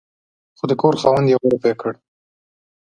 [0.57, 1.93] خو د کور خاوند يوه روپۍ کړ